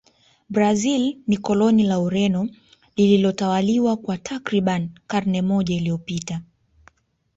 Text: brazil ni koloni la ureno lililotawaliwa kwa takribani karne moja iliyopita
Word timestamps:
brazil 0.49 1.19
ni 1.27 1.37
koloni 1.37 1.83
la 1.83 1.99
ureno 1.99 2.49
lililotawaliwa 2.95 3.97
kwa 3.97 4.17
takribani 4.17 4.91
karne 5.07 5.41
moja 5.41 5.75
iliyopita 5.75 6.41